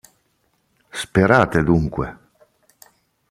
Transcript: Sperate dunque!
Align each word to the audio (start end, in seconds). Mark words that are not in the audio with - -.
Sperate 1.01 1.61
dunque! 1.61 2.07